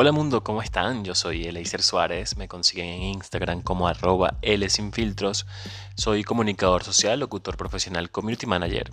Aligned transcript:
Hola 0.00 0.12
mundo, 0.12 0.44
¿cómo 0.44 0.62
están? 0.62 1.04
Yo 1.04 1.16
soy 1.16 1.42
Eleiser 1.42 1.82
Suárez, 1.82 2.36
me 2.36 2.46
consiguen 2.46 2.86
en 2.86 3.02
Instagram 3.02 3.62
como 3.62 3.88
arroba 3.88 4.38
L 4.42 4.70
sin 4.70 4.92
filtros. 4.92 5.44
Soy 5.96 6.22
comunicador 6.22 6.84
social, 6.84 7.18
locutor 7.18 7.56
profesional, 7.56 8.08
community 8.08 8.46
manager, 8.46 8.92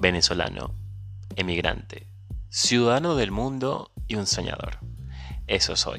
venezolano, 0.00 0.72
emigrante, 1.34 2.06
ciudadano 2.48 3.16
del 3.16 3.32
mundo 3.32 3.90
y 4.06 4.14
un 4.14 4.28
soñador. 4.28 4.78
Eso 5.48 5.74
soy. 5.74 5.98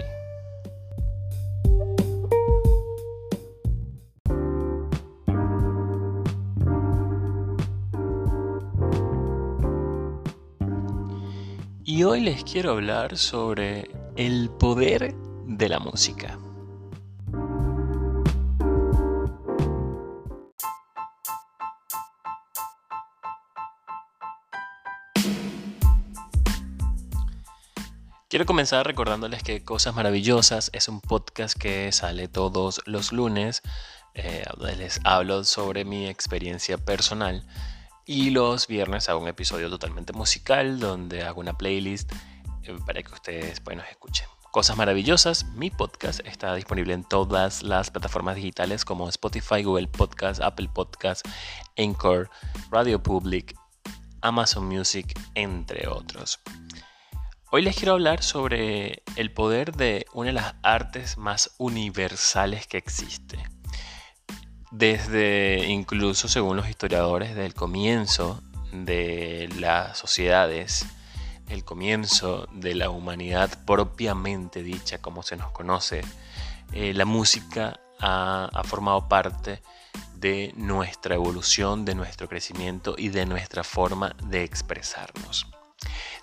Y 11.83 12.03
hoy 12.05 12.21
les 12.21 12.45
quiero 12.45 12.71
hablar 12.71 13.17
sobre 13.17 14.00
el 14.21 14.51
poder 14.51 15.15
de 15.47 15.67
la 15.67 15.79
música. 15.79 16.37
Quiero 28.29 28.45
comenzar 28.45 28.85
recordándoles 28.85 29.41
que 29.41 29.63
Cosas 29.63 29.95
Maravillosas 29.95 30.69
es 30.71 30.87
un 30.87 31.01
podcast 31.01 31.57
que 31.57 31.91
sale 31.91 32.27
todos 32.27 32.81
los 32.85 33.11
lunes. 33.11 33.63
Eh, 34.13 34.45
les 34.77 35.01
hablo 35.03 35.43
sobre 35.45 35.83
mi 35.83 36.07
experiencia 36.07 36.77
personal. 36.77 37.43
Y 38.05 38.29
los 38.29 38.67
viernes 38.67 39.09
hago 39.09 39.19
un 39.19 39.29
episodio 39.29 39.71
totalmente 39.71 40.13
musical 40.13 40.79
donde 40.79 41.23
hago 41.23 41.39
una 41.39 41.57
playlist 41.57 42.11
para 42.85 43.01
que 43.01 43.13
ustedes 43.13 43.61
nos 43.75 43.87
escuchen. 43.87 44.27
Cosas 44.51 44.75
maravillosas, 44.75 45.45
mi 45.55 45.69
podcast 45.69 46.19
está 46.25 46.53
disponible 46.55 46.93
en 46.93 47.03
todas 47.03 47.63
las 47.63 47.89
plataformas 47.89 48.35
digitales 48.35 48.83
como 48.83 49.07
Spotify, 49.07 49.63
Google 49.63 49.87
Podcast, 49.87 50.41
Apple 50.41 50.69
Podcast, 50.73 51.25
Anchor, 51.77 52.29
Radio 52.69 53.01
Public, 53.01 53.55
Amazon 54.21 54.65
Music, 54.65 55.17
entre 55.35 55.87
otros. 55.87 56.39
Hoy 57.49 57.61
les 57.61 57.75
quiero 57.75 57.93
hablar 57.93 58.23
sobre 58.23 59.03
el 59.15 59.33
poder 59.33 59.73
de 59.73 60.05
una 60.13 60.27
de 60.27 60.33
las 60.33 60.55
artes 60.63 61.17
más 61.17 61.55
universales 61.57 62.67
que 62.67 62.77
existe. 62.77 63.39
Desde 64.71 65.65
incluso 65.67 66.27
según 66.27 66.57
los 66.57 66.69
historiadores 66.69 67.35
del 67.35 67.53
comienzo 67.53 68.41
de 68.71 69.49
las 69.59 69.97
sociedades, 69.97 70.85
el 71.51 71.63
comienzo 71.63 72.47
de 72.51 72.75
la 72.75 72.89
humanidad 72.89 73.63
propiamente 73.65 74.63
dicha, 74.63 75.01
como 75.01 75.23
se 75.23 75.35
nos 75.35 75.51
conoce, 75.51 76.01
eh, 76.73 76.93
la 76.93 77.05
música 77.05 77.79
ha, 77.99 78.61
formado 78.63 79.07
parte 79.07 79.61
de 80.15 80.53
nuestra 80.55 81.15
evolución, 81.15 81.85
de 81.85 81.95
nuestro 81.95 82.27
crecimiento 82.27 82.95
y 82.97 83.09
de 83.09 83.25
nuestra 83.25 83.63
forma 83.63 84.15
de 84.23 84.43
expresarnos. 84.43 85.47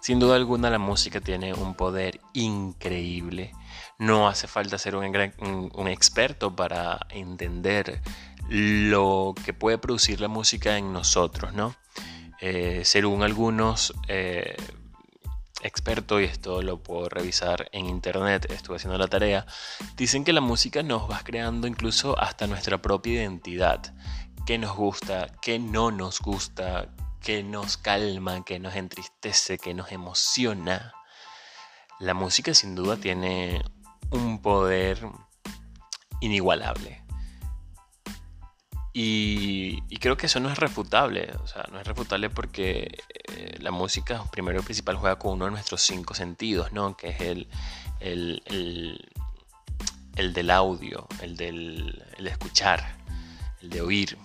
Sin 0.01 0.19
duda 0.19 0.37
alguna 0.37 0.71
la 0.71 0.79
música 0.79 1.21
tiene 1.21 1.53
un 1.53 1.75
poder 1.75 2.21
increíble. 2.33 3.53
No 3.99 4.29
hace 4.29 4.47
falta 4.47 4.79
ser 4.79 4.95
un, 4.97 5.71
un 5.75 5.89
experto 5.89 6.55
para 6.55 7.07
entender 7.11 8.01
lo 8.49 9.35
que 9.45 9.53
puede 9.53 9.79
producir 9.79 10.21
la 10.21 10.29
música 10.29 10.79
en 10.79 10.93
nosotros, 10.93 11.53
¿no? 11.53 11.75
Eh, 12.41 12.83
según 12.85 13.25
algunos 13.25 13.93
eh, 14.07 14.57
experto, 15.63 16.21
y 16.21 16.25
esto 16.25 16.63
lo 16.63 16.83
puedo 16.83 17.09
revisar 17.09 17.69
en 17.73 17.87
internet, 17.87 18.51
estuve 18.51 18.77
haciendo 18.77 18.99
la 18.99 19.09
tarea, 19.09 19.47
dicen 19.97 20.25
que 20.25 20.33
la 20.33 20.41
música 20.41 20.83
nos 20.83 21.11
va 21.11 21.21
creando 21.25 21.67
incluso 21.67 22.19
hasta 22.19 22.47
nuestra 22.47 22.81
propia 22.81 23.15
identidad. 23.15 23.95
¿Qué 24.47 24.59
nos 24.59 24.77
gusta? 24.77 25.29
¿Qué 25.43 25.59
no 25.59 25.91
nos 25.91 26.21
gusta? 26.21 26.89
¿Qué 27.21 27.43
nos 27.43 27.77
calma? 27.77 28.45
¿Qué 28.45 28.59
nos 28.59 28.75
entristece? 28.77 29.59
¿Qué 29.59 29.75
nos 29.75 29.93
emociona? 29.93 30.95
La 31.99 32.15
música 32.15 32.55
sin 32.55 32.75
duda 32.75 32.97
tiene 32.97 33.63
un 34.11 34.41
poder 34.41 35.07
inigualable. 36.21 37.08
Y, 39.01 39.81
creo 40.01 40.17
que 40.17 40.27
eso 40.27 40.41
no 40.41 40.51
es 40.51 40.59
refutable, 40.59 41.31
o 41.41 41.47
sea, 41.47 41.65
no 41.71 41.79
es 41.79 41.87
refutable 41.87 42.31
porque 42.31 42.99
eh, 43.33 43.57
la 43.61 43.71
música, 43.71 44.25
primero 44.33 44.59
y 44.59 44.63
principal, 44.65 44.97
juega 44.97 45.21
con 45.21 45.35
uno 45.35 45.45
de 45.45 45.53
nuestros 45.53 45.83
cinco 45.83 46.15
sentidos, 46.15 46.73
¿no? 46.73 46.97
Que 46.97 47.11
es 47.11 47.21
el, 47.21 47.47
el, 48.01 48.43
el, 50.17 50.33
del 50.33 50.51
audio, 50.51 51.07
el 51.23 51.37
del 51.37 52.03
escuchar, 52.27 52.97
el 53.63 53.71
de 53.71 53.83
oír. 53.83 54.19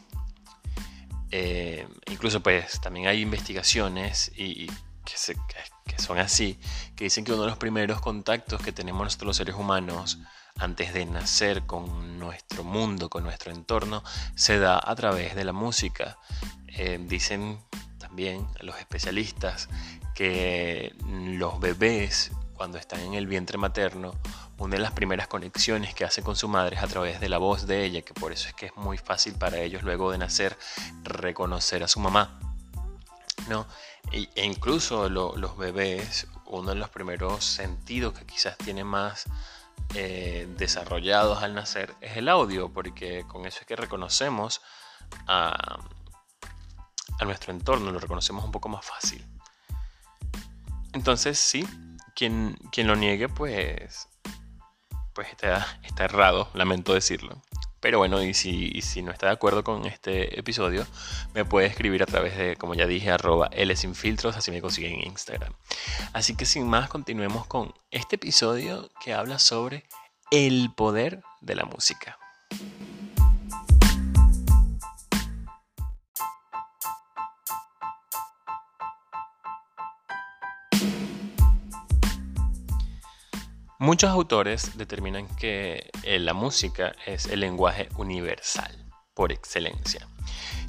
Eh, 1.30 1.88
incluso 2.08 2.42
pues 2.42 2.82
también 2.82 3.06
hay 3.06 3.22
investigaciones 3.22 4.32
y, 4.36 4.66
que, 5.06 5.36
que, 5.86 6.00
son 6.00 6.18
así, 6.18 6.58
que 6.96 7.04
dicen 7.04 7.24
que 7.24 7.32
uno 7.32 7.44
de 7.44 7.50
los 7.50 7.60
primeros 7.60 8.02
contactos 8.02 8.60
que 8.64 8.72
tenemos 8.72 9.04
nosotros 9.04 9.28
los 9.28 9.38
seres 9.38 9.54
humanos 9.54 10.18
antes 10.58 10.94
de 10.94 11.06
nacer 11.06 11.66
con 11.66 12.20
nuestro 12.20 12.64
mundo, 12.64 13.10
con 13.10 13.24
nuestro 13.24 13.52
entorno, 13.52 14.04
se 14.36 14.60
da 14.60 14.80
a 14.84 14.96
través 14.96 15.36
de 15.36 15.44
la 15.44 15.54
música. 15.54 16.18
Eh, 16.68 17.00
dicen 17.02 17.60
también 17.98 18.48
los 18.62 18.78
especialistas 18.78 19.70
que 20.16 20.96
los 21.06 21.60
bebés 21.60 22.32
cuando 22.54 22.78
están 22.78 23.02
en 23.02 23.14
el 23.16 23.28
vientre 23.28 23.58
materno, 23.58 24.14
una 24.58 24.76
de 24.76 24.82
las 24.82 24.92
primeras 24.92 25.28
conexiones 25.28 25.94
que 25.94 26.06
hacen 26.06 26.24
con 26.24 26.36
su 26.36 26.48
madre 26.48 26.78
es 26.78 26.84
a 26.84 26.88
través 26.88 27.20
de 27.20 27.28
la 27.28 27.38
voz 27.38 27.68
de 27.68 27.84
ella, 27.84 28.02
que 28.04 28.14
por 28.14 28.32
eso 28.32 28.48
es 28.48 28.54
que 28.54 28.68
es 28.68 28.76
muy 28.78 28.98
fácil 28.98 29.34
para 29.34 29.60
ellos 29.60 29.84
luego 29.84 30.12
de 30.12 30.18
nacer 30.18 30.58
reconocer 31.04 31.84
a 31.84 31.88
su 31.88 32.00
mamá. 32.00 32.40
¿no? 33.50 33.68
E, 34.12 34.30
incluso 34.44 35.10
los 35.10 35.58
bebés, 35.58 36.28
uno 36.46 36.70
de 36.70 36.76
los 36.76 36.90
primeros 36.90 37.44
sentidos 37.44 38.14
que 38.14 38.26
quizás 38.26 38.58
tiene 38.58 38.84
más 38.84 39.26
eh, 39.96 40.48
desarrollados 40.58 41.44
al 41.44 41.54
nacer 41.54 41.94
es 42.02 42.18
el 42.18 42.30
audio, 42.30 42.74
porque 42.74 43.26
con 43.28 43.46
eso 43.46 43.60
es 43.62 43.66
que 43.66 43.76
reconocemos 43.76 44.62
a, 45.28 45.80
nuestro 47.24 47.54
entorno, 47.54 47.92
lo 47.92 48.00
reconocemos 48.00 48.44
un 48.44 48.52
poco 48.52 48.68
más 48.68 48.86
fácil. 48.86 49.26
Entonces, 50.92 51.40
sí, 51.40 51.66
quien, 52.16 52.58
quien 52.72 52.88
lo 52.88 52.96
niegue, 52.96 53.30
pues, 53.30 54.10
pues 55.14 55.30
está, 55.30 55.66
está 55.84 56.04
errado, 56.04 56.50
lamento 56.54 56.94
decirlo. 56.94 57.42
Pero 57.84 57.98
bueno, 57.98 58.24
y 58.24 58.34
si, 58.34 58.82
si, 58.82 59.02
no 59.02 59.12
está 59.12 59.26
de 59.26 59.34
acuerdo 59.34 59.66
con 59.66 59.86
este 59.86 60.40
episodio, 60.40 60.88
me 61.34 61.44
puede 61.44 61.68
escribir 61.68 62.02
a 62.02 62.06
través 62.06 62.38
de, 62.38 62.56
como 62.56 62.76
ya 62.76 62.88
dije, 62.88 63.12
arroba 63.12 63.50
L 63.52 63.74
así 63.74 64.52
me 64.52 64.62
consiguen 64.62 64.94
en 64.94 65.08
Instagram. 65.08 65.52
Así 66.14 66.34
que 66.38 66.46
sin 66.46 66.66
más, 66.66 66.88
continuemos 66.88 67.46
con 67.46 67.74
este 67.92 68.16
episodio 68.16 68.90
que 69.04 69.14
habla 69.14 69.38
sobre 69.38 69.84
el 70.32 70.72
poder 70.74 71.24
de 71.42 71.56
la 71.56 71.66
música. 71.66 72.18
Muchos 83.84 84.12
autores 84.12 84.78
determinan 84.78 85.28
que 85.36 85.92
eh, 86.04 86.18
la 86.18 86.34
música 86.34 86.94
es 87.06 87.26
el 87.26 87.42
lenguaje 87.42 87.90
universal 87.98 88.90
por 89.14 89.34
excelencia. 89.34 90.08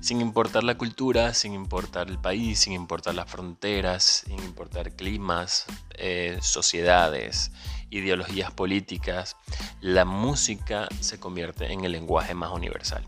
Sin 0.00 0.20
importar 0.20 0.64
la 0.64 0.76
cultura, 0.76 1.32
sin 1.32 1.52
importar 1.52 2.08
el 2.08 2.18
país, 2.18 2.58
sin 2.58 2.72
importar 2.72 3.14
las 3.14 3.30
fronteras, 3.30 4.24
sin 4.26 4.40
importar 4.40 4.96
climas, 4.96 5.64
eh, 5.90 6.40
sociedades, 6.42 7.52
ideologías 7.88 8.50
políticas, 8.50 9.36
la 9.80 10.04
música 10.04 10.88
se 10.98 11.20
convierte 11.20 11.72
en 11.72 11.84
el 11.84 11.92
lenguaje 11.92 12.34
más 12.34 12.50
universal. 12.50 13.06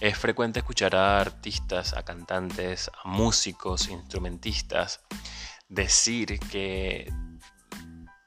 Es 0.00 0.16
frecuente 0.16 0.60
escuchar 0.60 0.96
a 0.96 1.20
artistas, 1.20 1.92
a 1.92 2.02
cantantes, 2.06 2.90
a 3.04 3.06
músicos, 3.06 3.88
instrumentistas 3.88 5.02
decir 5.68 6.38
que 6.38 7.12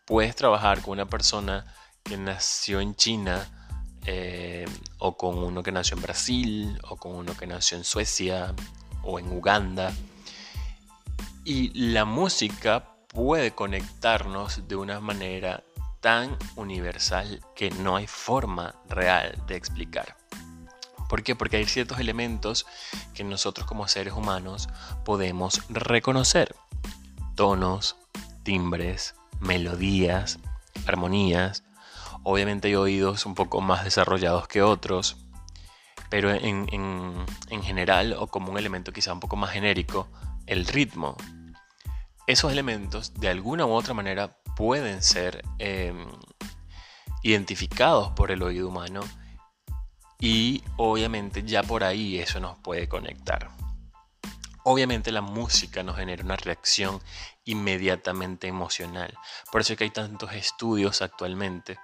puedes 0.05 0.35
trabajar 0.35 0.81
con 0.81 0.93
una 0.93 1.07
persona 1.07 1.65
que 2.03 2.17
nació 2.17 2.79
en 2.79 2.95
China 2.95 3.49
eh, 4.05 4.65
o 4.99 5.17
con 5.17 5.37
uno 5.37 5.63
que 5.63 5.71
nació 5.71 5.97
en 5.97 6.03
Brasil 6.03 6.79
o 6.87 6.95
con 6.95 7.15
uno 7.15 7.35
que 7.35 7.47
nació 7.47 7.77
en 7.77 7.83
Suecia 7.83 8.53
o 9.03 9.19
en 9.19 9.31
Uganda. 9.31 9.91
Y 11.43 11.71
la 11.91 12.05
música 12.05 12.95
puede 13.07 13.51
conectarnos 13.51 14.67
de 14.67 14.75
una 14.75 14.99
manera 14.99 15.63
tan 16.01 16.37
universal 16.55 17.43
que 17.55 17.71
no 17.71 17.95
hay 17.95 18.05
forma 18.05 18.75
real 18.87 19.41
de 19.47 19.55
explicar. 19.55 20.17
¿Por 21.09 21.23
qué? 21.23 21.35
Porque 21.35 21.57
hay 21.57 21.65
ciertos 21.65 21.99
elementos 21.99 22.65
que 23.13 23.23
nosotros 23.23 23.65
como 23.67 23.87
seres 23.87 24.13
humanos 24.13 24.69
podemos 25.03 25.61
reconocer. 25.69 26.55
Tonos, 27.35 27.95
timbres, 28.43 29.15
melodías, 29.39 30.39
armonías. 30.85 31.63
Obviamente 32.23 32.67
hay 32.67 32.75
oídos 32.75 33.25
un 33.25 33.35
poco 33.35 33.61
más 33.61 33.83
desarrollados 33.83 34.47
que 34.47 34.61
otros, 34.61 35.17
pero 36.09 36.31
en, 36.31 37.25
general, 37.63 38.15
o 38.17 38.27
como 38.27 38.51
un 38.51 38.57
elemento 38.57 38.91
quizá 38.91 39.13
un 39.13 39.19
poco 39.19 39.35
más 39.35 39.51
genérico, 39.51 40.07
el 40.45 40.65
ritmo. 40.65 41.15
Esos 42.27 42.51
elementos, 42.51 43.13
de 43.13 43.29
alguna 43.29 43.65
u 43.65 43.71
otra 43.71 43.93
manera, 43.93 44.37
pueden 44.55 45.03
ser 45.03 45.43
em, 45.59 46.07
identificados 47.21 48.11
por 48.11 48.31
el 48.31 48.41
oído 48.41 48.67
humano 48.67 49.01
y 50.19 50.63
obviamente 50.77 51.43
ya 51.43 51.61
por 51.61 51.83
ahí 51.83 52.19
eso 52.19 52.39
nos 52.39 52.57
puede 52.59 52.87
conectar. 52.87 53.49
Obviamente 54.63 55.11
la 55.11 55.21
música 55.21 55.83
nos 55.83 55.97
genera 55.97 56.23
una 56.23 56.37
reacción 56.37 56.99
inmediatamente 57.45 58.47
emocional. 58.47 59.17
Por 59.51 59.61
eso 59.61 59.73
es 59.73 59.77
que 59.77 59.85
hay 59.85 59.91
tantos 59.91 60.33
estudios 60.33 61.01
actualmente, 61.01 61.77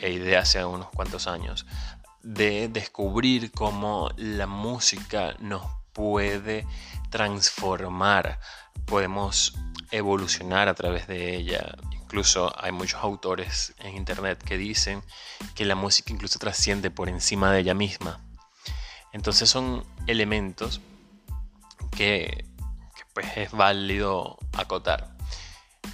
y 0.00 0.18
de 0.18 0.36
hace 0.36 0.64
unos 0.64 0.88
cuantos 0.90 1.26
años, 1.26 1.66
de 2.22 2.68
descubrir 2.68 3.50
cómo 3.52 4.10
la 4.16 4.46
música 4.46 5.36
nos 5.40 5.64
puede 5.92 6.66
transformar, 7.10 8.40
podemos 8.86 9.54
evolucionar 9.90 10.68
a 10.68 10.74
través 10.74 11.06
de 11.06 11.36
ella. 11.36 11.76
Incluso 11.92 12.52
hay 12.62 12.72
muchos 12.72 13.02
autores 13.02 13.74
en 13.78 13.96
internet 13.96 14.42
que 14.42 14.58
dicen 14.58 15.02
que 15.54 15.64
la 15.64 15.74
música 15.74 16.12
incluso 16.12 16.38
trasciende 16.38 16.90
por 16.90 17.08
encima 17.08 17.52
de 17.52 17.60
ella 17.60 17.74
misma. 17.74 18.20
Entonces 19.12 19.48
son 19.48 19.84
elementos 20.06 20.80
que, 21.96 22.44
pues 23.14 23.26
es 23.36 23.52
válido 23.52 24.36
acotar. 24.52 25.14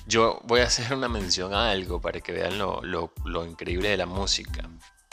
Yo 0.07 0.41
voy 0.45 0.61
a 0.61 0.65
hacer 0.65 0.93
una 0.95 1.09
mención 1.09 1.55
a 1.55 1.71
algo 1.71 2.01
para 2.01 2.21
que 2.21 2.33
vean 2.33 2.59
lo, 2.59 3.13
increíble 3.47 3.91
de 3.91 3.97
la 3.97 4.07
música. 4.07 4.69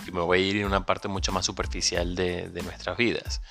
Y 0.07 0.12
me 0.12 0.21
voy 0.21 0.39
a 0.39 0.42
ir 0.42 0.57
en 0.57 0.65
una 0.65 0.86
parte 0.86 1.07
mucho 1.07 1.31
más 1.31 1.45
superficial 1.45 2.15
de, 2.15 2.50
nuestras 2.63 2.98
vidas. 2.98 3.42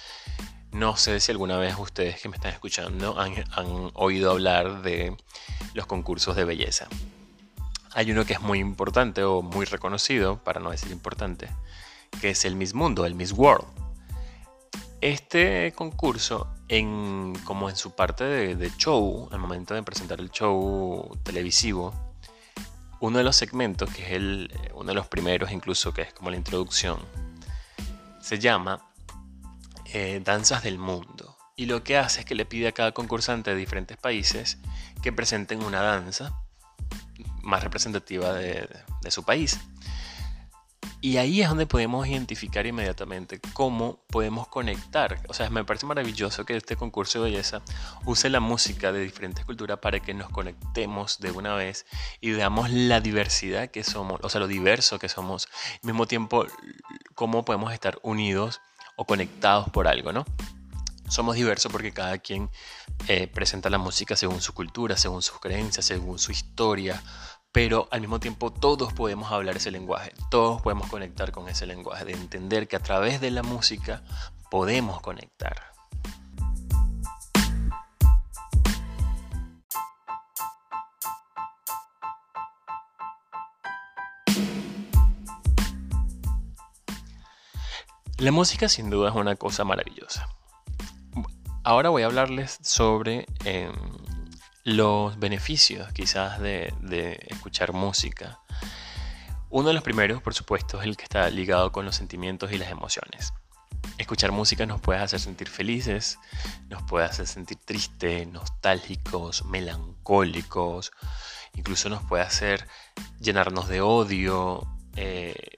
No 0.72 0.96
sé 0.96 1.20
si 1.20 1.30
alguna 1.30 1.58
vez 1.58 1.76
ustedes 1.78 2.20
que 2.20 2.28
me 2.28 2.36
están 2.36 2.52
escuchando 2.52 3.18
han, 3.20 3.34
han, 3.52 3.90
oído 3.94 4.30
hablar 4.30 4.82
de 4.82 5.16
los 5.74 5.86
concursos 5.86 6.34
de 6.34 6.44
belleza. 6.44 6.88
Hay 7.92 8.10
uno 8.10 8.24
que 8.24 8.34
es 8.34 8.40
muy 8.40 8.58
importante 8.58 9.22
o 9.22 9.42
muy 9.42 9.66
reconocido, 9.66 10.42
para 10.42 10.60
no 10.60 10.70
decir 10.70 10.90
importante, 10.90 11.48
que 12.20 12.30
es 12.30 12.44
el 12.44 12.56
Miss 12.56 12.74
Mundo, 12.74 13.06
el 13.06 13.14
Miss 13.14 13.32
World. 13.32 13.85
Este 15.00 15.72
concurso, 15.72 16.54
como 17.44 17.68
en 17.68 17.76
su 17.76 17.94
parte 17.94 18.24
de, 18.24 18.72
show, 18.76 19.28
al 19.30 19.38
momento 19.38 19.74
de 19.74 19.82
presentar 19.82 20.20
el 20.20 20.30
show 20.30 21.16
televisivo, 21.22 21.94
uno 23.00 23.18
de 23.18 23.24
los 23.24 23.36
segmentos, 23.36 23.90
que 23.92 24.02
es 24.04 24.12
el, 24.12 24.50
uno 24.74 24.88
de 24.88 24.94
los 24.94 25.06
primeros 25.06 25.52
incluso, 25.52 25.92
que 25.92 26.02
es 26.02 26.14
como 26.14 26.30
la 26.30 26.36
introducción, 26.36 26.98
se 28.20 28.38
llama 28.38 28.90
eh, 29.92 30.22
Danzas 30.24 30.62
del 30.62 30.78
Mundo. 30.78 31.36
Y 31.56 31.66
lo 31.66 31.84
que 31.84 31.98
hace 31.98 32.20
es 32.20 32.26
que 32.26 32.34
le 32.34 32.46
pide 32.46 32.68
a 32.68 32.72
cada 32.72 32.92
concursante 32.92 33.50
de 33.50 33.56
diferentes 33.56 33.96
países 33.98 34.58
que 35.02 35.12
presenten 35.12 35.62
una 35.62 35.82
danza 35.82 36.42
más 37.42 37.62
representativa 37.62 38.32
de 38.32 39.10
su 39.10 39.24
país. 39.24 39.60
Y 41.06 41.18
ahí 41.18 41.40
es 41.40 41.48
donde 41.48 41.66
podemos 41.66 42.04
identificar 42.08 42.66
inmediatamente 42.66 43.40
cómo 43.52 44.00
podemos 44.08 44.48
conectar. 44.48 45.20
O 45.28 45.34
sea, 45.34 45.48
me 45.50 45.64
parece 45.64 45.86
maravilloso 45.86 46.44
que 46.44 46.56
este 46.56 46.74
concurso 46.74 47.22
de 47.22 47.30
belleza 47.30 47.62
use 48.04 48.28
la 48.28 48.40
música 48.40 48.90
de 48.90 49.02
diferentes 49.02 49.44
culturas 49.44 49.78
para 49.78 50.00
que 50.00 50.14
nos 50.14 50.28
conectemos 50.30 51.20
de 51.20 51.30
una 51.30 51.54
vez 51.54 51.86
y 52.20 52.32
veamos 52.32 52.70
la 52.70 53.00
diversidad 53.00 53.70
que 53.70 53.84
somos, 53.84 54.18
o 54.24 54.28
sea, 54.28 54.40
lo 54.40 54.48
diverso 54.48 54.98
que 54.98 55.08
somos. 55.08 55.46
Al 55.74 55.86
mismo 55.86 56.08
tiempo, 56.08 56.44
cómo 57.14 57.44
podemos 57.44 57.72
estar 57.72 58.00
unidos 58.02 58.60
o 58.96 59.04
conectados 59.04 59.70
por 59.70 59.86
algo, 59.86 60.10
¿no? 60.10 60.24
Somos 61.08 61.36
diversos 61.36 61.70
porque 61.70 61.92
cada 61.92 62.18
quien 62.18 62.50
eh, 63.06 63.28
presenta 63.28 63.70
la 63.70 63.78
música 63.78 64.16
según 64.16 64.40
su 64.40 64.54
cultura, 64.54 64.96
según 64.96 65.22
sus 65.22 65.38
creencias, 65.38 65.86
según 65.86 66.18
su 66.18 66.32
historia, 66.32 67.00
pero 67.56 67.88
al 67.90 68.02
mismo 68.02 68.20
tiempo 68.20 68.52
todos 68.52 68.92
podemos 68.92 69.32
hablar 69.32 69.56
ese 69.56 69.70
lenguaje, 69.70 70.12
todos 70.30 70.60
podemos 70.60 70.90
conectar 70.90 71.32
con 71.32 71.48
ese 71.48 71.64
lenguaje, 71.64 72.04
de 72.04 72.12
entender 72.12 72.68
que 72.68 72.76
a 72.76 72.80
través 72.80 73.18
de 73.18 73.30
la 73.30 73.42
música 73.42 74.02
podemos 74.50 75.00
conectar. 75.00 75.56
La 88.18 88.32
música 88.32 88.68
sin 88.68 88.90
duda 88.90 89.08
es 89.08 89.14
una 89.14 89.36
cosa 89.36 89.64
maravillosa. 89.64 90.28
Ahora 91.64 91.88
voy 91.88 92.02
a 92.02 92.06
hablarles 92.06 92.58
sobre 92.60 93.24
em, 93.46 93.72
los 94.66 95.16
beneficios 95.20 95.92
quizás 95.92 96.40
de, 96.40 96.74
escuchar 97.28 97.72
música. 97.72 98.40
Uno 99.48 99.68
de 99.68 99.74
los 99.74 99.84
primeros, 99.84 100.20
por 100.20 100.34
supuesto, 100.34 100.80
es 100.80 100.88
el 100.88 100.96
que 100.96 101.04
está 101.04 101.30
ligado 101.30 101.70
con 101.70 101.84
los 101.84 101.94
sentimientos 101.94 102.50
y 102.50 102.58
las 102.58 102.68
emociones. 102.68 103.32
Escuchar 103.96 104.32
música 104.32 104.66
nos 104.66 104.80
puede 104.80 104.98
hacer 104.98 105.20
sentir 105.20 105.48
felices, 105.48 106.18
nos 106.68 106.82
puede 106.82 107.06
hacer 107.06 107.28
sentir 107.28 107.58
tristes, 107.64 108.26
nostálgicos, 108.26 109.44
melancólicos, 109.44 110.90
incluso 111.54 111.88
nos 111.88 112.02
puede 112.02 112.24
hacer 112.24 112.66
llenarnos 113.20 113.68
de 113.68 113.80
odio. 113.82 114.66
Eh, 114.96 115.50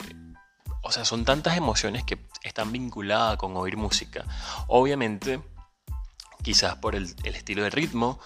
o 0.82 0.92
sea, 0.92 1.06
son 1.06 1.24
tantas 1.24 1.56
emociones 1.56 2.04
que 2.04 2.18
están 2.42 2.72
vinculadas 2.72 3.38
con 3.38 3.56
oír 3.56 3.78
música. 3.78 4.26
Obviamente, 4.66 5.40
quizás 6.42 6.76
por 6.76 6.94
el 6.94 7.16
estilo 7.24 7.62
de 7.62 7.70
ritmo, 7.70 8.20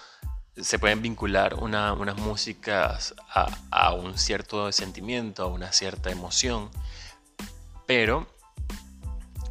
se 0.57 0.79
pueden 0.79 1.01
vincular 1.01 1.55
unas 1.55 2.17
músicas 2.19 3.15
a, 3.71 3.95
un 3.95 4.19
cierto 4.19 4.71
sentimiento, 4.73 5.45
a 5.45 5.47
una 5.47 5.73
cierta 5.73 6.11
emoción, 6.11 6.71
pero 7.87 8.29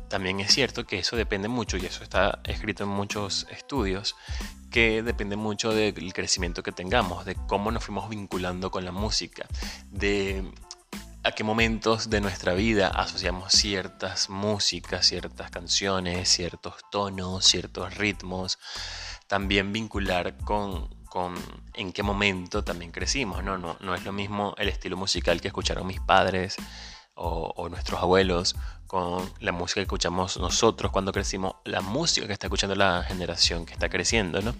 también 0.09 0.39
es 0.39 0.53
cierto 0.53 0.85
que 0.85 0.99
eso 0.99 1.15
depende 1.15 1.47
mucho, 1.47 1.77
y 1.77 1.85
eso 1.85 2.03
está 2.03 2.39
escrito 2.43 2.83
en 2.83 2.89
muchos 2.89 3.47
estudios, 3.49 4.15
que 4.69 5.01
depende 5.01 5.35
mucho 5.35 5.73
del 5.73 6.13
crecimiento 6.13 6.63
que 6.63 6.71
tengamos, 6.71 7.25
de 7.25 7.35
cómo 7.47 7.71
nos 7.71 7.83
fuimos 7.83 8.09
vinculando 8.09 8.69
con 8.71 8.85
la 8.85 8.91
música, 8.91 9.47
de 9.89 10.43
a 11.23 11.31
qué 11.33 11.43
momentos 11.43 12.09
de 12.09 12.19
nuestra 12.19 12.53
vida 12.53 12.87
asociamos 12.87 13.53
ciertas 13.53 14.29
músicas, 14.29 15.05
ciertas 15.05 15.51
canciones, 15.51 16.29
ciertos 16.29 16.75
tonos, 16.91 17.45
ciertos 17.45 17.95
ritmos 17.95 18.57
también 19.31 19.71
vincular 19.71 20.35
con, 20.43 20.89
en 21.73 21.93
qué 21.93 22.03
momento 22.03 22.65
también 22.65 22.91
crecimos, 22.91 23.41
¿no? 23.41 23.57
¿no? 23.57 23.77
No 23.79 23.95
es 23.95 24.03
lo 24.03 24.11
mismo 24.11 24.53
el 24.57 24.67
estilo 24.67 24.97
musical 24.97 25.39
que 25.39 25.47
escucharon 25.47 25.87
mis 25.87 26.01
padres 26.01 26.57
o, 27.15 27.69
nuestros 27.69 28.01
abuelos 28.01 28.57
con 28.87 29.31
la 29.39 29.53
música 29.53 29.75
que 29.75 29.83
escuchamos 29.83 30.35
nosotros 30.35 30.91
cuando 30.91 31.13
crecimos, 31.13 31.55
la 31.63 31.79
música 31.79 32.27
que 32.27 32.33
está 32.33 32.47
escuchando 32.47 32.75
la 32.75 33.03
generación 33.03 33.65
que 33.65 33.71
está 33.71 33.87
creciendo, 33.87 34.41
¿no? 34.41 34.53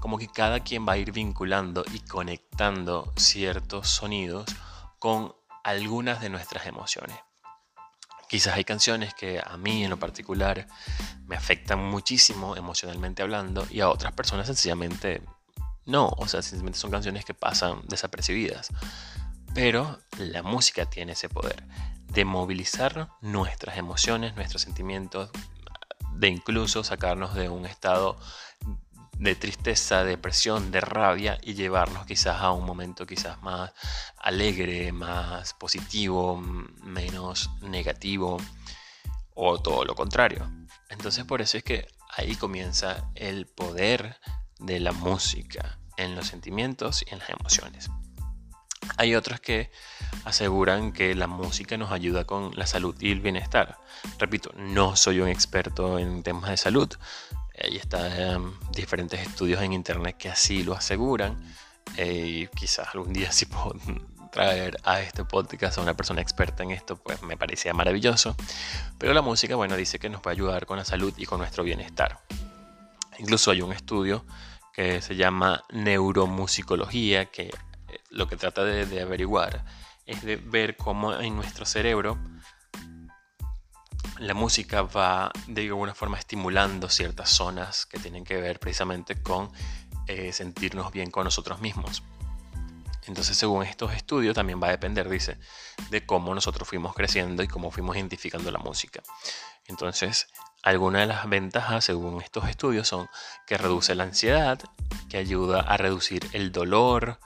Como 0.00 0.16
que 0.16 0.28
cada 0.28 0.60
quien 0.60 0.88
va 0.88 0.94
a 0.94 0.96
ir 0.96 1.12
vinculando 1.12 1.84
y 1.92 2.00
conectando 2.00 3.12
ciertos 3.16 3.90
sonidos 3.90 4.46
con 4.98 5.34
algunas 5.62 6.22
de 6.22 6.30
nuestras 6.30 6.64
emociones. 6.64 7.25
Quizás 8.28 8.54
hay 8.54 8.64
canciones 8.64 9.14
que 9.14 9.40
a 9.44 9.56
mí 9.56 9.84
en 9.84 9.90
lo 9.90 9.98
particular 9.98 10.66
me 11.26 11.36
afectan 11.36 11.78
muchísimo 11.78 12.56
emocionalmente 12.56 13.22
hablando 13.22 13.66
y 13.70 13.80
a 13.80 13.88
otras 13.88 14.12
personas 14.12 14.46
sencillamente 14.46 15.22
no, 15.86 16.08
o 16.16 16.26
sea, 16.26 16.42
sencillamente 16.42 16.78
son 16.78 16.90
canciones 16.90 17.24
que 17.24 17.32
pasan 17.32 17.82
desapercibidas. 17.86 18.68
Pero 19.54 20.00
la 20.18 20.42
música 20.42 20.84
tiene 20.86 21.12
ese 21.12 21.28
poder 21.28 21.64
de 22.08 22.24
movilizar 22.24 23.08
nuestras 23.20 23.78
emociones, 23.78 24.34
nuestros 24.34 24.62
sentimientos, 24.62 25.30
de 26.14 26.28
incluso 26.28 26.82
sacarnos 26.82 27.34
de 27.34 27.48
un 27.48 27.66
estado 27.66 28.18
de 29.18 29.34
tristeza, 29.34 30.04
depresión, 30.04 30.70
de 30.70 30.80
rabia 30.80 31.38
y 31.42 31.54
llevarnos 31.54 32.06
quizás 32.06 32.40
a 32.40 32.50
un 32.52 32.64
momento 32.64 33.06
quizás 33.06 33.42
más 33.42 33.72
alegre, 34.18 34.92
más 34.92 35.54
positivo, 35.54 36.36
menos 36.36 37.50
negativo 37.62 38.36
o 39.34 39.60
todo 39.60 39.84
lo 39.84 39.94
contrario. 39.94 40.50
Entonces 40.90 41.24
por 41.24 41.40
eso 41.40 41.56
es 41.58 41.64
que 41.64 41.88
ahí 42.16 42.36
comienza 42.36 43.10
el 43.14 43.46
poder 43.46 44.16
de 44.58 44.80
la 44.80 44.92
música 44.92 45.78
en 45.96 46.14
los 46.14 46.26
sentimientos 46.26 47.04
y 47.06 47.12
en 47.12 47.18
las 47.18 47.30
emociones. 47.30 47.90
Hay 48.98 49.14
otros 49.14 49.40
que 49.40 49.70
aseguran 50.24 50.92
que 50.92 51.14
la 51.14 51.26
música 51.26 51.76
nos 51.76 51.90
ayuda 51.90 52.24
con 52.24 52.52
la 52.56 52.66
salud 52.66 52.94
y 53.00 53.10
el 53.10 53.20
bienestar. 53.20 53.78
Repito, 54.18 54.52
no 54.56 54.96
soy 54.96 55.20
un 55.20 55.28
experto 55.28 55.98
en 55.98 56.22
temas 56.22 56.50
de 56.50 56.56
salud, 56.56 56.88
Ahí 57.62 57.76
están 57.76 58.54
diferentes 58.72 59.20
estudios 59.20 59.62
en 59.62 59.72
internet 59.72 60.16
que 60.18 60.28
así 60.28 60.62
lo 60.62 60.74
aseguran. 60.74 61.36
Eh, 61.96 62.48
quizás 62.54 62.88
algún 62.94 63.12
día 63.12 63.32
sí 63.32 63.46
puedo 63.46 63.74
traer 64.30 64.76
a 64.84 65.00
este 65.00 65.24
podcast 65.24 65.78
a 65.78 65.80
una 65.80 65.94
persona 65.94 66.20
experta 66.20 66.62
en 66.62 66.70
esto, 66.70 66.96
pues 66.96 67.22
me 67.22 67.36
parecía 67.36 67.72
maravilloso. 67.72 68.36
Pero 68.98 69.14
la 69.14 69.22
música, 69.22 69.56
bueno, 69.56 69.76
dice 69.76 69.98
que 69.98 70.10
nos 70.10 70.20
puede 70.20 70.36
ayudar 70.36 70.66
con 70.66 70.76
la 70.76 70.84
salud 70.84 71.14
y 71.16 71.24
con 71.24 71.38
nuestro 71.38 71.64
bienestar. 71.64 72.20
Incluso 73.18 73.50
hay 73.50 73.62
un 73.62 73.72
estudio 73.72 74.26
que 74.74 75.00
se 75.00 75.16
llama 75.16 75.64
neuromusicología, 75.70 77.26
que 77.26 77.44
eh, 77.44 77.52
lo 78.10 78.28
que 78.28 78.36
trata 78.36 78.62
de, 78.62 79.00
averiguar 79.00 79.64
es 80.04 80.22
de 80.22 80.36
ver 80.36 80.76
cómo 80.76 81.18
en 81.18 81.34
nuestro 81.34 81.64
cerebro 81.64 82.18
la 84.18 84.34
música 84.34 84.82
va 84.82 85.30
de 85.46 85.62
alguna 85.66 85.94
forma 85.94 86.18
estimulando 86.18 86.88
ciertas 86.88 87.30
zonas 87.30 87.86
que 87.86 87.98
tienen 87.98 88.24
que 88.24 88.36
ver 88.40 88.58
precisamente 88.58 89.20
con 89.20 89.50
eh, 90.06 90.32
sentirnos 90.32 90.92
bien 90.92 91.10
con 91.10 91.24
nosotros 91.24 91.60
mismos. 91.60 92.02
Entonces, 93.06 93.36
según 93.36 93.62
estos 93.62 93.92
estudios, 93.92 94.34
también 94.34 94.60
va 94.60 94.66
a 94.66 94.70
depender, 94.70 95.08
dice, 95.08 95.38
de 95.90 96.04
cómo 96.04 96.34
nosotros 96.34 96.68
fuimos 96.68 96.94
creciendo 96.94 97.42
y 97.42 97.48
cómo 97.48 97.70
fuimos 97.70 97.96
identificando 97.96 98.50
la 98.50 98.58
música. 98.58 99.02
Entonces, 99.68 100.28
algunas 100.62 101.02
de 101.02 101.06
las 101.06 101.28
ventajas, 101.28 101.84
según 101.84 102.20
estos 102.20 102.48
estudios, 102.48 102.88
son 102.88 103.08
que 103.46 103.56
reduce 103.56 103.94
la 103.94 104.04
ansiedad, 104.04 104.58
que 105.08 105.18
ayuda 105.18 105.60
a 105.60 105.76
reducir 105.76 106.28
el 106.32 106.50
dolor, 106.50 107.20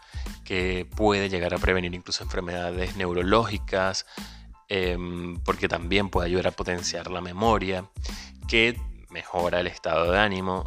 que 0.45 0.87
puede 0.97 1.31
llegar 1.31 1.55
a 1.55 1.59
prevenir 1.59 1.95
incluso 1.95 2.23
enfermedades 2.23 2.97
neurológicas, 2.97 4.05
em, 4.71 5.39
porque 5.41 5.69
también 5.69 6.09
puede 6.09 6.29
ayudar 6.29 6.47
a 6.47 6.53
potenciar 6.53 7.11
la 7.11 7.21
memoria, 7.21 7.85
que 8.49 8.81
mejora 9.11 9.61
el 9.61 9.67
estado 9.67 10.11
de 10.11 10.19
ánimo. 10.19 10.67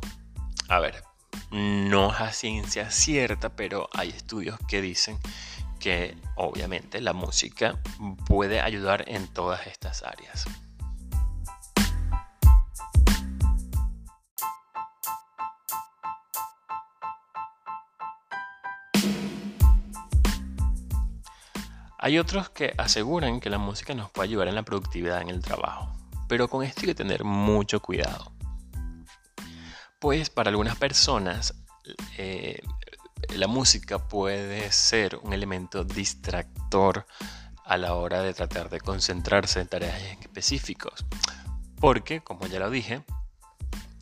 A 0.69 0.79
ver, 0.79 1.03
no 1.51 2.13
es 2.13 2.21
a 2.21 2.31
ciencia 2.31 2.91
cierta, 2.91 3.55
pero 3.55 3.89
hay 3.93 4.09
estudios 4.09 4.59
que 4.67 4.81
dicen 4.81 5.17
que 5.79 6.15
obviamente 6.35 7.01
la 7.01 7.13
música 7.13 7.81
puede 8.25 8.61
ayudar 8.61 9.05
en 9.07 9.27
todas 9.27 9.67
estas 9.67 10.03
áreas. 10.03 10.45
Hay 22.05 22.19
otros 22.19 22.49
que 22.49 22.73
aseguran 22.77 23.39
que 23.39 23.49
la 23.49 23.57
música 23.57 23.93
nos 23.93 24.11
puede 24.11 24.27
ayudar 24.27 24.49
en 24.49 24.55
la 24.55 24.63
productividad 24.63 25.21
en 25.21 25.29
el 25.29 25.39
trabajo, 25.39 25.89
pero 26.27 26.49
con 26.49 26.61
esto 26.61 26.81
hay 26.81 26.87
que 26.87 26.95
tener 26.95 27.23
mucho 27.23 27.79
cuidado. 27.79 28.33
Pues 29.99 30.29
para 30.29 30.49
algunas 30.49 30.75
personas 30.75 31.53
eh, 32.17 32.59
la 33.37 33.47
música 33.47 34.05
puede 34.05 34.69
ser 34.73 35.15
un 35.23 35.31
elemento 35.31 35.85
distractor 35.85 37.07
a 37.63 37.77
la 37.77 37.93
hora 37.93 38.21
de 38.21 38.33
tratar 38.33 38.69
de 38.69 38.81
concentrarse 38.81 39.61
en 39.61 39.69
tareas 39.69 40.01
específicos. 40.19 41.05
Porque, 41.79 42.19
como 42.19 42.47
ya 42.47 42.59
lo 42.59 42.69
dije, 42.69 43.01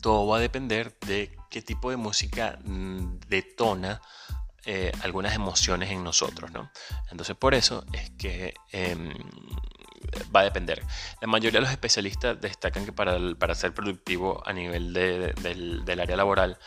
todo 0.00 0.26
va 0.26 0.38
a 0.38 0.40
depender 0.40 0.98
de 1.06 1.36
qué 1.50 1.62
tipo 1.62 1.90
de 1.90 1.98
música 1.98 2.58
mm, 2.64 3.20
detona 3.28 4.00
eh, 4.64 4.92
algunas 5.02 5.34
emociones 5.34 5.90
en 5.90 6.04
nosotros, 6.04 6.52
¿no? 6.52 6.70
Entonces 7.10 7.36
por 7.36 7.54
eso 7.54 7.84
es 7.92 8.10
que 8.10 8.54
em, 8.70 9.12
va 10.34 10.40
a 10.40 10.44
depender. 10.44 10.82
La 11.20 11.28
mayoría 11.28 11.58
de 11.58 11.62
los 11.62 11.70
especialistas 11.70 12.40
destacan 12.40 12.84
que 12.84 12.92
para, 12.92 13.18
para 13.38 13.54
ser 13.54 13.74
productivo 13.74 14.42
a 14.46 14.52
nivel 14.52 14.92
del, 14.92 15.84
del, 15.84 16.00
área 16.00 16.16
laboral, 16.16 16.58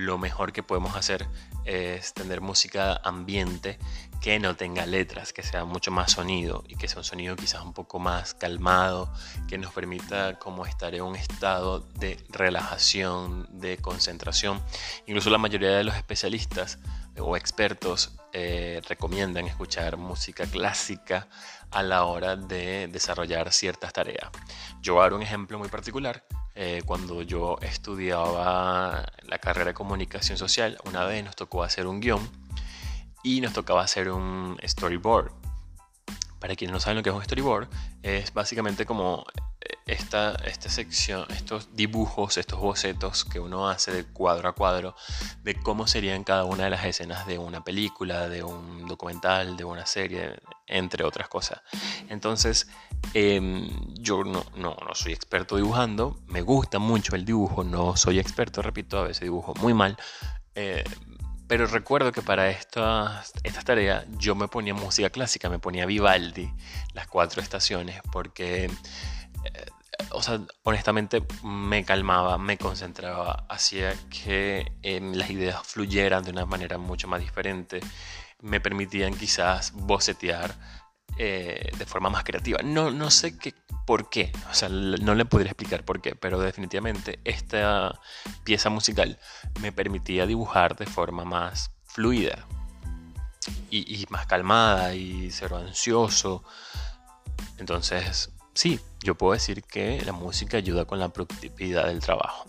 lo 0.00 0.18
mejor 0.18 0.52
que 0.52 0.62
podemos 0.62 0.96
hacer 0.96 1.28
es 1.64 2.14
tener 2.14 2.40
música 2.40 3.00
ambiente 3.04 3.78
que 4.20 4.38
no 4.38 4.54
tenga 4.54 4.84
letras, 4.86 5.32
que 5.32 5.42
sea 5.42 5.64
mucho 5.64 5.90
más 5.90 6.12
sonido 6.12 6.62
y 6.68 6.76
que 6.76 6.88
sea 6.88 6.98
un 6.98 7.04
sonido 7.04 7.36
quizás 7.36 7.62
un 7.62 7.72
poco 7.72 7.98
más 7.98 8.34
calmado, 8.34 9.12
que 9.48 9.56
nos 9.56 9.72
permita 9.72 10.38
como 10.38 10.66
estar 10.66 10.94
en 10.94 11.02
un 11.02 11.16
estado 11.16 11.80
de 11.80 12.18
relajación, 12.28 13.48
de 13.50 13.78
concentración. 13.78 14.62
Incluso 15.06 15.30
la 15.30 15.38
mayoría 15.38 15.70
de 15.70 15.84
los 15.84 15.96
especialistas 15.96 16.78
o 17.18 17.36
expertos 17.36 18.12
eh, 18.32 18.80
recomiendan 18.88 19.46
escuchar 19.46 19.96
música 19.96 20.46
clásica 20.46 21.28
a 21.70 21.82
la 21.82 22.04
hora 22.04 22.36
de 22.36 22.88
desarrollar 22.88 23.52
ciertas 23.52 23.92
tareas. 23.92 24.30
Yo 24.80 25.00
dar 25.00 25.14
un 25.14 25.22
ejemplo 25.22 25.58
muy 25.58 25.68
particular. 25.68 26.24
Eh, 26.54 26.82
cuando 26.84 27.22
yo 27.22 27.58
estudiaba 27.62 29.04
la 29.22 29.38
carrera 29.38 29.66
de 29.66 29.74
comunicación 29.74 30.36
social, 30.36 30.78
una 30.84 31.04
vez 31.04 31.24
nos 31.24 31.36
tocó 31.36 31.62
hacer 31.62 31.86
un 31.86 32.00
guion 32.00 32.28
y 33.22 33.40
nos 33.40 33.52
tocaba 33.52 33.82
hacer 33.82 34.10
un 34.10 34.58
storyboard. 34.62 35.32
Para 36.38 36.56
quienes 36.56 36.72
no 36.72 36.80
saben 36.80 36.96
lo 36.96 37.02
que 37.02 37.10
es 37.10 37.14
un 37.14 37.22
storyboard, 37.22 37.68
es 38.02 38.32
básicamente 38.32 38.86
como 38.86 39.24
esta, 39.90 40.34
esta 40.44 40.68
sección, 40.68 41.26
estos 41.30 41.74
dibujos, 41.74 42.38
estos 42.38 42.60
bocetos 42.60 43.24
que 43.24 43.40
uno 43.40 43.68
hace 43.68 43.92
de 43.92 44.04
cuadro 44.04 44.48
a 44.48 44.52
cuadro 44.52 44.94
de 45.42 45.54
cómo 45.54 45.86
serían 45.86 46.24
cada 46.24 46.44
una 46.44 46.64
de 46.64 46.70
las 46.70 46.84
escenas 46.84 47.26
de 47.26 47.38
una 47.38 47.64
película, 47.64 48.28
de 48.28 48.42
un 48.42 48.86
documental, 48.86 49.56
de 49.56 49.64
una 49.64 49.86
serie, 49.86 50.40
entre 50.66 51.04
otras 51.04 51.28
cosas. 51.28 51.60
Entonces, 52.08 52.68
em, 53.14 53.68
yo 53.94 54.22
no, 54.24 54.44
no, 54.56 54.76
no, 54.86 54.94
soy 54.94 55.12
experto 55.12 55.56
dibujando, 55.56 56.20
me 56.28 56.42
gusta 56.42 56.78
mucho 56.78 57.16
el 57.16 57.24
dibujo, 57.24 57.64
no 57.64 57.96
soy 57.96 58.18
experto, 58.20 58.62
repito, 58.62 58.98
a 58.98 59.04
veces 59.04 59.22
dibujo 59.22 59.54
muy 59.54 59.74
mal. 59.74 59.96
Eh, 60.54 60.84
pero 61.48 61.66
recuerdo 61.66 62.12
que 62.12 62.22
para 62.22 62.48
estas, 62.48 63.32
esta 63.42 63.62
tareas 63.62 64.04
yo 64.18 64.36
me 64.36 64.46
ponía 64.46 64.72
música 64.72 65.10
clásica, 65.10 65.48
me 65.48 65.58
ponía 65.58 65.84
Vivaldi, 65.84 66.48
las 66.94 67.08
cuatro 67.08 67.42
estaciones, 67.42 68.00
porque 68.12 68.66
eh, 68.66 69.66
o 70.20 70.22
sea, 70.22 70.38
honestamente 70.64 71.22
me 71.42 71.82
calmaba, 71.82 72.36
me 72.36 72.58
concentraba, 72.58 73.46
hacía 73.48 73.94
que 74.10 74.70
em, 74.82 75.14
las 75.14 75.30
ideas 75.30 75.66
fluyeran 75.66 76.22
de 76.22 76.30
una 76.30 76.44
manera 76.44 76.76
mucho 76.76 77.08
más 77.08 77.20
diferente, 77.20 77.80
me 78.42 78.60
permitían 78.60 79.14
quizás 79.14 79.72
bocetear 79.72 80.54
eh, 81.16 81.72
de 81.76 81.86
forma 81.86 82.10
más 82.10 82.22
creativa. 82.22 82.60
No, 82.62 82.90
no 82.90 83.10
sé 83.10 83.38
qué, 83.38 83.54
por 83.86 84.10
qué, 84.10 84.30
o 84.50 84.54
sea, 84.54 84.68
no 84.68 85.14
le 85.14 85.24
podría 85.24 85.52
explicar 85.52 85.86
por 85.86 86.02
qué, 86.02 86.14
pero 86.14 86.38
definitivamente 86.38 87.20
esta 87.24 87.98
pieza 88.44 88.68
musical 88.68 89.18
me 89.62 89.72
permitía 89.72 90.26
dibujar 90.26 90.76
de 90.76 90.84
forma 90.84 91.24
más 91.24 91.70
fluida 91.86 92.46
y, 93.70 94.06
más 94.10 94.26
calmada 94.26 94.94
y 94.94 95.30
cero 95.30 95.56
ansioso. 95.56 96.44
Entonces, 97.56 98.32
sí, 98.52 98.80
yo 99.02 99.14
puedo 99.14 99.32
decir 99.32 99.62
que 99.62 100.00
la 100.04 100.12
música 100.12 100.56
ayuda 100.56 100.84
con 100.84 100.98
la 100.98 101.08
productividad 101.08 101.86
del 101.86 102.00
trabajo. 102.00 102.44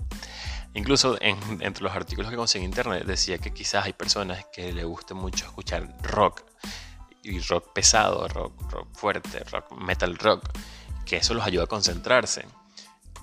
Incluso 0.73 1.17
entre 1.19 1.83
los 1.83 1.93
artículos 1.93 2.31
que 2.31 2.37
conseguí 2.37 2.63
en 2.63 2.71
internet 2.71 3.03
decía 3.05 3.37
que 3.37 3.53
quizás 3.53 3.85
hay 3.85 3.93
personas 3.93 4.45
que 4.53 4.71
le 4.71 4.85
guste 4.85 5.13
mucho 5.13 5.45
escuchar 5.45 5.97
rock 6.01 6.43
y 7.23 7.39
rock 7.39 7.73
pesado, 7.73 8.27
rock, 8.27 8.53
fuerte, 8.93 9.43
rock, 9.51 9.71
metal 9.73 10.17
rock, 10.17 10.43
que 11.05 11.17
eso 11.17 11.33
los 11.33 11.45
ayuda 11.45 11.65
a 11.65 11.67
concentrarse. 11.67 12.45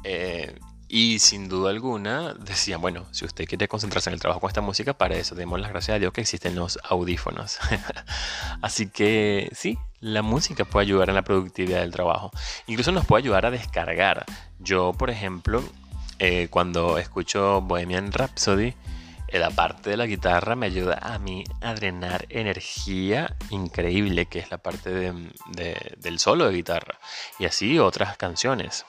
Eh, 0.04 0.58
y 0.88 1.18
sin 1.18 1.48
duda 1.48 1.70
alguna 1.70 2.32
decían, 2.32 2.80
bueno, 2.80 3.06
si 3.10 3.26
usted 3.26 3.44
quiere 3.46 3.68
concentrarse 3.68 4.08
en 4.08 4.14
el 4.14 4.20
trabajo 4.20 4.40
con 4.40 4.48
esta 4.48 4.62
música, 4.62 4.94
para 4.94 5.16
eso 5.16 5.34
demos 5.34 5.60
las 5.60 5.70
gracias 5.70 5.96
a 5.96 5.98
Dios 5.98 6.12
que 6.14 6.22
existen 6.22 6.54
los 6.54 6.78
audífonos. 6.82 7.58
Así 8.62 8.88
que 8.88 9.50
sí, 9.52 9.78
la 10.00 10.22
música 10.22 10.64
puede 10.64 10.86
ayudar 10.86 11.10
en 11.10 11.16
la 11.16 11.22
productividad 11.22 11.80
del 11.80 11.92
trabajo. 11.92 12.30
Incluso 12.66 12.90
nos 12.90 13.04
puede 13.04 13.22
ayudar 13.24 13.44
a 13.44 13.50
descargar. 13.50 14.24
Yo, 14.60 14.94
por 14.94 15.10
ejemplo, 15.10 15.62
eh, 16.18 16.48
cuando 16.50 16.96
escucho 16.96 17.60
Bohemian 17.60 18.10
Rhapsody, 18.10 18.72
eh, 19.28 19.38
la 19.38 19.50
parte 19.50 19.90
de 19.90 19.98
la 19.98 20.06
guitarra 20.06 20.56
me 20.56 20.66
ayuda 20.66 20.98
a 21.02 21.18
mí 21.18 21.44
a 21.60 21.74
drenar 21.74 22.24
energía 22.30 23.36
increíble, 23.50 24.24
que 24.24 24.38
es 24.38 24.50
la 24.50 24.56
parte 24.56 24.90
del 24.90 26.18
solo 26.18 26.46
de 26.46 26.54
guitarra. 26.54 26.98
Y 27.38 27.44
así 27.44 27.78
otras 27.78 28.16
canciones. 28.16 28.86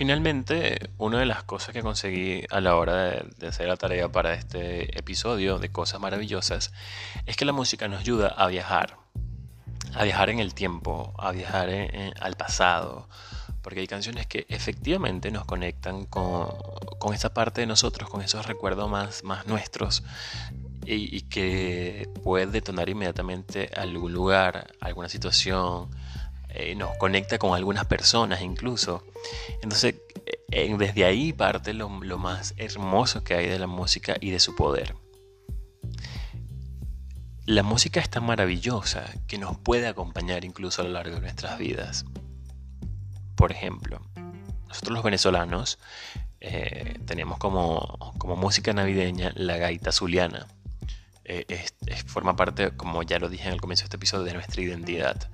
Finalmente, 0.00 0.88
una 0.96 1.18
de 1.18 1.26
las 1.26 1.42
cosas 1.42 1.74
que 1.74 1.82
conseguí 1.82 2.42
a 2.48 2.62
la 2.62 2.76
hora 2.76 3.22
de, 3.36 3.46
hacer 3.46 3.68
la 3.68 3.76
tarea 3.76 4.08
para 4.08 4.32
este 4.32 4.98
episodio 4.98 5.58
de 5.58 5.70
Cosas 5.70 6.00
Maravillosas 6.00 6.72
es 7.26 7.36
que 7.36 7.44
la 7.44 7.52
música 7.52 7.86
nos 7.86 8.00
ayuda 8.00 8.28
a 8.28 8.46
viajar, 8.46 8.96
a 9.92 10.04
viajar 10.04 10.30
en 10.30 10.38
el 10.38 10.54
tiempo, 10.54 11.12
a 11.18 11.32
viajar 11.32 11.68
al 12.18 12.34
pasado, 12.34 13.10
porque 13.60 13.80
hay 13.80 13.86
canciones 13.86 14.26
que 14.26 14.46
efectivamente 14.48 15.30
nos 15.30 15.44
conectan 15.44 16.06
con, 16.06 16.48
con 16.98 17.12
esa 17.12 17.34
parte 17.34 17.60
de 17.60 17.66
nosotros, 17.66 18.08
con 18.08 18.22
esos 18.22 18.46
recuerdos 18.46 18.88
más, 18.88 19.22
nuestros 19.46 20.02
y, 20.86 21.14
y 21.14 21.20
que 21.28 22.08
pueden 22.24 22.52
detonar 22.52 22.88
inmediatamente 22.88 23.70
algún 23.76 24.14
lugar, 24.14 24.72
alguna 24.80 25.10
situación, 25.10 25.90
eh, 26.54 26.74
nos 26.74 26.96
conecta 26.96 27.38
con 27.38 27.54
algunas 27.54 27.86
personas 27.86 28.42
incluso. 28.42 29.04
Entonces, 29.62 29.94
desde 30.50 31.04
ahí 31.04 31.32
parte 31.32 31.72
lo, 31.74 31.88
más 31.88 32.54
hermoso 32.56 33.22
que 33.22 33.34
hay 33.34 33.46
de 33.46 33.58
la 33.58 33.66
música 33.66 34.16
y 34.20 34.30
de 34.30 34.40
su 34.40 34.54
poder. 34.54 34.94
La 37.46 37.62
música 37.62 38.00
es 38.00 38.10
tan 38.10 38.24
maravillosa 38.24 39.04
que 39.26 39.38
nos 39.38 39.56
puede 39.58 39.86
acompañar 39.86 40.44
incluso 40.44 40.82
a 40.82 40.84
lo 40.84 40.90
largo 40.90 41.16
de 41.16 41.22
nuestras 41.22 41.58
vidas. 41.58 42.04
Por 43.34 43.52
ejemplo, 43.52 44.00
nosotros 44.68 44.94
los 44.94 45.02
venezolanos 45.02 45.78
eh, 46.40 46.98
tenemos 47.06 47.38
como, 47.38 48.14
como, 48.18 48.36
música 48.36 48.72
navideña 48.72 49.32
la 49.34 49.56
gaita 49.56 49.92
zuliana. 49.92 50.46
Eh, 51.32 51.64
forma 52.06 52.34
parte, 52.34 52.72
como 52.76 53.04
ya 53.04 53.20
lo 53.20 53.28
dije 53.28 53.46
en 53.46 53.54
el 53.54 53.60
comienzo 53.60 53.82
de 53.82 53.86
este 53.86 53.96
episodio, 53.96 54.24
de 54.24 54.34
nuestra 54.34 54.62
identidad. 54.62 55.30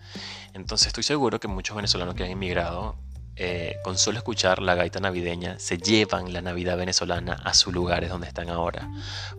Entonces 0.52 0.88
estoy 0.88 1.04
seguro 1.04 1.40
que 1.40 1.48
muchos 1.48 1.74
venezolanos 1.74 2.14
que 2.14 2.24
han 2.24 2.30
emigrado 2.30 2.98
eh, 3.38 3.76
con 3.82 3.96
solo 3.96 4.18
escuchar 4.18 4.60
la 4.60 4.74
gaita 4.74 5.00
navideña, 5.00 5.58
se 5.58 5.76
llevan 5.78 6.32
la 6.32 6.42
Navidad 6.42 6.76
venezolana 6.76 7.34
a 7.44 7.54
sus 7.54 7.72
lugares 7.72 8.10
donde 8.10 8.26
están 8.26 8.50
ahora. 8.50 8.90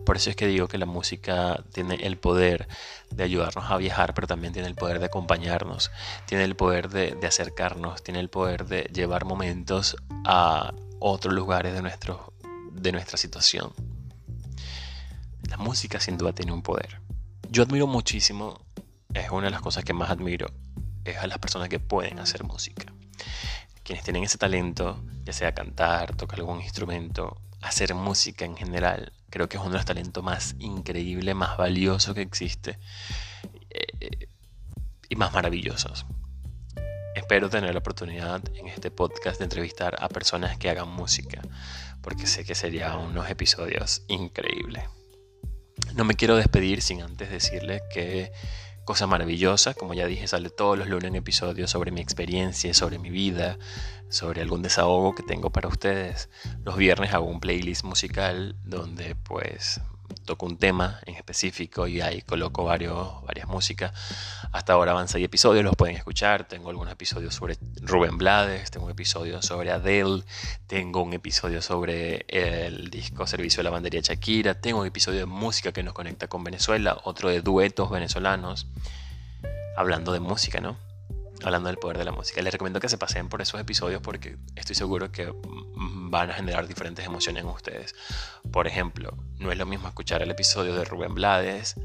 Por 0.04 0.16
eso 0.16 0.30
es 0.30 0.36
que 0.36 0.46
digo 0.46 0.66
que 0.66 0.78
la 0.78 0.86
música 0.86 1.62
tiene 1.72 1.94
el 1.94 2.16
poder 2.16 2.68
de 3.10 3.24
ayudarnos 3.24 3.70
a 3.70 3.76
viajar, 3.76 4.14
pero 4.14 4.26
también 4.26 4.52
tiene 4.52 4.68
el 4.68 4.74
poder 4.74 4.98
de 4.98 5.06
acompañarnos, 5.06 5.92
tiene 6.26 6.44
el 6.44 6.56
poder 6.56 6.88
de, 6.90 7.18
acercarnos, 7.26 8.02
tiene 8.02 8.20
el 8.20 8.30
poder 8.30 8.66
de 8.66 8.88
llevar 8.92 9.24
momentos 9.24 9.96
a 10.24 10.72
otros 11.00 11.34
lugares 11.34 11.74
de, 11.74 11.82
nuestro, 11.82 12.32
de 12.72 12.92
nuestra 12.92 13.16
situación. 13.16 13.72
La 15.48 15.56
música 15.56 16.00
sin 16.00 16.16
duda 16.16 16.32
tiene 16.32 16.52
un 16.52 16.62
poder. 16.62 17.00
Yo 17.50 17.62
admiro 17.62 17.86
muchísimo, 17.86 18.60
es 19.12 19.30
una 19.30 19.46
de 19.46 19.50
las 19.50 19.60
cosas 19.60 19.84
que 19.84 19.92
más 19.92 20.10
admiro, 20.10 20.46
es 21.04 21.16
a 21.16 21.26
las 21.26 21.38
personas 21.38 21.68
que 21.68 21.80
pueden 21.80 22.18
hacer 22.18 22.44
música 22.44 22.92
quienes 23.88 24.04
tienen 24.04 24.22
ese 24.22 24.36
talento, 24.36 25.02
ya 25.24 25.32
sea 25.32 25.54
cantar, 25.54 26.14
tocar 26.14 26.40
algún 26.40 26.60
instrumento, 26.60 27.40
hacer 27.62 27.94
música 27.94 28.44
en 28.44 28.54
general, 28.54 29.14
creo 29.30 29.48
que 29.48 29.56
es 29.56 29.62
uno 29.62 29.70
de 29.70 29.78
los 29.78 29.86
talentos 29.86 30.22
más 30.22 30.56
increíbles, 30.58 31.34
más 31.34 31.56
valiosos 31.56 32.14
que 32.14 32.20
existe 32.20 32.78
eh, 33.70 34.28
y 35.08 35.16
más 35.16 35.32
maravillosos. 35.32 36.04
Espero 37.14 37.48
tener 37.48 37.72
la 37.72 37.78
oportunidad 37.78 38.42
en 38.54 38.68
este 38.68 38.90
podcast 38.90 39.38
de 39.38 39.44
entrevistar 39.44 39.96
a 40.00 40.10
personas 40.10 40.58
que 40.58 40.68
hagan 40.68 40.90
música, 40.90 41.40
porque 42.02 42.26
sé 42.26 42.44
que 42.44 42.54
serían 42.54 42.98
unos 42.98 43.30
episodios 43.30 44.02
increíbles. 44.08 44.84
No 45.98 46.04
me 46.04 46.14
quiero 46.14 46.36
despedir 46.36 46.80
sin 46.80 47.02
antes 47.02 47.28
decirles 47.28 47.82
que 47.92 48.30
cosa 48.84 49.08
maravillosa. 49.08 49.74
Como 49.74 49.94
ya 49.94 50.06
dije, 50.06 50.28
sale 50.28 50.48
todos 50.48 50.78
los 50.78 50.86
lunes 50.88 51.08
en 51.08 51.16
episodios 51.16 51.72
sobre 51.72 51.90
mi 51.90 52.00
experiencia, 52.00 52.72
sobre 52.72 53.00
mi 53.00 53.10
vida, 53.10 53.58
sobre 54.08 54.40
algún 54.40 54.62
desahogo 54.62 55.16
que 55.16 55.24
tengo 55.24 55.50
para 55.50 55.66
ustedes. 55.66 56.30
Los 56.62 56.76
viernes 56.76 57.12
hago 57.12 57.26
un 57.26 57.40
playlist 57.40 57.82
musical 57.82 58.54
donde 58.62 59.16
pues 59.16 59.80
toco 60.28 60.44
un 60.44 60.58
tema 60.58 61.00
en 61.06 61.14
específico 61.14 61.88
y 61.88 62.02
ahí 62.02 62.20
coloco 62.20 62.62
varios, 62.62 63.24
varias 63.24 63.48
músicas. 63.48 63.92
Hasta 64.52 64.74
ahora 64.74 64.92
van 64.92 65.08
seis 65.08 65.24
episodios, 65.24 65.64
los 65.64 65.74
pueden 65.74 65.96
escuchar. 65.96 66.46
Tengo 66.46 66.68
algunos 66.68 66.92
episodios 66.92 67.34
sobre 67.34 67.56
Rubén 67.80 68.18
Blades, 68.18 68.70
tengo 68.70 68.84
un 68.84 68.92
episodio 68.92 69.40
sobre 69.40 69.70
Adele, 69.70 70.22
tengo 70.66 71.02
un 71.02 71.14
episodio 71.14 71.62
sobre 71.62 72.26
el 72.28 72.90
disco 72.90 73.26
Servicio 73.26 73.60
de 73.60 73.64
la 73.64 73.70
Bandería 73.70 74.02
Shakira, 74.02 74.60
tengo 74.60 74.80
un 74.80 74.86
episodio 74.86 75.20
de 75.20 75.26
música 75.26 75.72
que 75.72 75.82
nos 75.82 75.94
conecta 75.94 76.28
con 76.28 76.44
Venezuela, 76.44 76.98
otro 77.04 77.30
de 77.30 77.40
duetos 77.40 77.90
venezolanos, 77.90 78.66
hablando 79.78 80.12
de 80.12 80.20
música, 80.20 80.60
¿no? 80.60 80.87
Hablando 81.44 81.68
del 81.68 81.78
poder 81.78 81.98
de 81.98 82.04
la 82.04 82.12
música. 82.12 82.42
Les 82.42 82.52
recomiendo 82.52 82.80
que 82.80 82.88
se 82.88 82.98
pasen 82.98 83.28
por 83.28 83.42
esos 83.42 83.60
episodios 83.60 84.00
porque 84.02 84.36
estoy 84.56 84.74
seguro 84.74 85.12
que 85.12 85.32
van 85.74 86.30
a 86.30 86.34
generar 86.34 86.66
diferentes 86.66 87.04
emociones 87.04 87.42
en 87.44 87.48
ustedes. 87.48 87.94
Por 88.50 88.66
ejemplo, 88.66 89.16
no 89.38 89.52
es 89.52 89.58
lo 89.58 89.66
mismo 89.66 89.88
escuchar 89.88 90.22
el 90.22 90.30
episodio 90.30 90.74
de 90.74 90.84
Rubén 90.84 91.14
Blades 91.14 91.76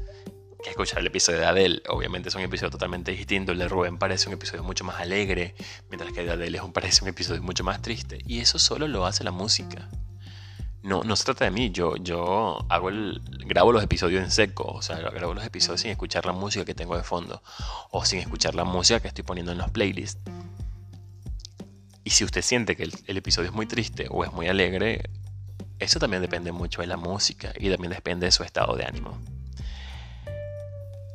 que 0.62 0.70
escuchar 0.70 1.00
el 1.00 1.06
episodio 1.06 1.40
de 1.40 1.46
Adele. 1.46 1.82
Obviamente 1.88 2.30
es 2.30 2.34
un 2.34 2.40
episodio 2.40 2.70
totalmente 2.70 3.12
distinto. 3.12 3.52
El 3.52 3.58
de 3.58 3.68
Rubén 3.68 3.98
parece 3.98 4.28
un 4.28 4.34
episodio 4.34 4.64
mucho 4.64 4.82
más 4.82 4.98
alegre, 4.98 5.54
mientras 5.90 6.12
que 6.12 6.20
el 6.20 6.26
de 6.26 6.32
Adele 6.32 6.60
parece 6.72 7.04
un 7.04 7.10
episodio 7.10 7.42
mucho 7.42 7.64
más 7.64 7.82
triste. 7.82 8.18
Y 8.26 8.40
eso 8.40 8.58
solo 8.58 8.88
lo 8.88 9.06
hace 9.06 9.24
la 9.24 9.30
música 9.30 9.90
no, 10.84 11.02
no 11.02 11.16
se 11.16 11.24
trata 11.24 11.46
de 11.46 11.50
mí, 11.50 11.70
yo, 11.70 11.96
yo 11.96 12.58
hago 12.68 12.90
el, 12.90 13.20
grabo 13.46 13.72
los 13.72 13.82
episodios 13.82 14.22
en 14.22 14.30
seco, 14.30 14.64
o 14.64 14.82
sea, 14.82 14.98
grabo 14.98 15.32
los 15.32 15.44
episodios 15.44 15.80
sin 15.80 15.90
escuchar 15.90 16.26
la 16.26 16.32
música 16.32 16.64
que 16.64 16.74
tengo 16.74 16.96
de 16.96 17.02
fondo, 17.02 17.42
o 17.90 18.04
sin 18.04 18.20
escuchar 18.20 18.54
la 18.54 18.64
música 18.64 19.00
que 19.00 19.08
estoy 19.08 19.24
poniendo 19.24 19.52
en 19.52 19.58
los 19.58 19.70
playlists. 19.70 20.20
Y 22.04 22.10
si 22.10 22.22
usted 22.22 22.42
siente 22.42 22.76
que 22.76 22.82
el 23.06 23.16
episodio 23.16 23.48
es 23.48 23.54
muy 23.56 23.64
triste 23.64 24.08
o 24.10 24.24
es 24.24 24.32
muy 24.32 24.46
alegre, 24.46 25.08
eso 25.78 25.98
también 25.98 26.20
depende 26.20 26.52
mucho 26.52 26.82
de 26.82 26.86
la 26.86 26.98
música 26.98 27.52
y 27.58 27.70
también 27.70 27.92
depende 27.92 28.26
de 28.26 28.32
su 28.32 28.42
estado 28.42 28.76
de 28.76 28.84
ánimo. 28.84 29.18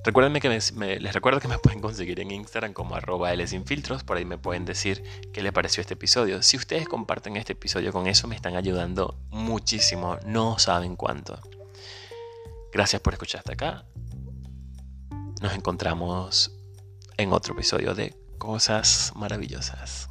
Recuerden 0.03 0.33
que 0.39 0.49
les 0.49 1.13
recuerdo 1.13 1.41
que 1.41 1.49
me 1.49 1.59
pueden 1.59 1.81
conseguir 1.81 2.19
en 2.21 2.31
Instagram 2.31 2.73
como 2.73 2.95
arroba 2.95 3.31
Filtros, 3.65 4.03
por 4.03 4.17
ahí 4.17 4.25
me 4.25 4.37
pueden 4.37 4.63
decir 4.65 5.03
qué 5.33 5.43
les 5.43 5.51
pareció 5.51 5.81
este 5.81 5.95
episodio. 5.95 6.41
Si 6.41 6.55
ustedes 6.55 6.87
comparten 6.87 7.35
este 7.35 7.53
episodio 7.53 7.91
con 7.91 8.07
eso, 8.07 8.27
me 8.27 8.35
están 8.35 8.55
ayudando 8.55 9.19
muchísimo, 9.29 10.17
no 10.25 10.57
saben 10.57 10.95
cuánto. 10.95 11.39
Gracias 12.71 13.01
por 13.01 13.13
escuchar 13.13 13.39
hasta 13.39 13.53
acá. 13.53 13.85
Nos 15.41 15.53
encontramos 15.53 16.51
en 17.17 17.33
otro 17.33 17.53
episodio 17.53 17.93
de 17.93 18.15
Cosas 18.37 19.11
Maravillosas. 19.15 20.08